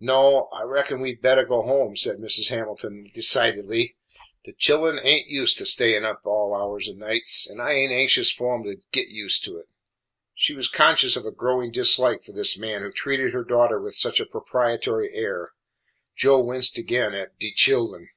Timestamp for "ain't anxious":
7.72-8.32